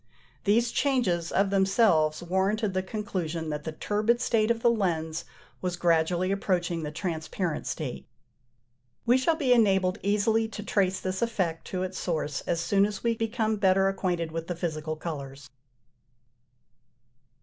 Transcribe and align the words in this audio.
These 0.45 0.71
changes 0.71 1.31
of 1.31 1.51
themselves 1.51 2.23
warranted 2.23 2.73
the 2.73 2.81
conclusion 2.81 3.49
that 3.51 3.65
the 3.65 3.71
turbid 3.71 4.19
state 4.19 4.49
of 4.49 4.63
the 4.63 4.71
lens 4.71 5.25
was 5.61 5.75
gradually 5.75 6.31
approaching 6.31 6.81
the 6.81 6.89
transparent 6.89 7.67
state. 7.67 8.07
We 9.05 9.19
shall 9.19 9.35
be 9.35 9.53
enabled 9.53 9.99
easily 10.01 10.47
to 10.47 10.63
trace 10.63 10.99
this 10.99 11.21
effect 11.21 11.65
to 11.67 11.83
its 11.83 11.99
source 11.99 12.41
as 12.47 12.59
soon 12.59 12.87
as 12.87 13.03
we 13.03 13.13
become 13.15 13.57
better 13.57 13.87
acquainted 13.89 14.31
with 14.31 14.47
the 14.47 14.55
physical 14.55 14.95
colours. 14.95 15.51